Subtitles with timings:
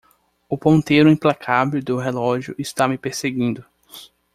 [0.49, 3.63] O ponteiro implacável do relógio está me perseguindo